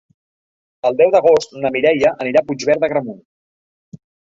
El 0.89 0.97
deu 1.01 1.11
d'agost 1.17 1.55
na 1.59 1.73
Mireia 1.77 2.17
anirà 2.27 2.45
a 2.45 2.51
Puigverd 2.51 2.87
d'Agramunt. 2.87 3.25